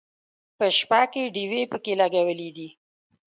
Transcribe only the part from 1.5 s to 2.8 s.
پکې لګولې دي.